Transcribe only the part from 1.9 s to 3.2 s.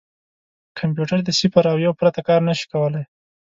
پرته کار نه شي کولای.